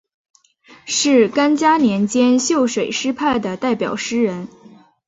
[0.87, 4.47] 是干嘉年间秀水诗派的代表诗人。